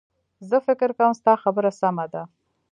[0.49, 2.23] زه فکر کوم ستا خبره سمه ده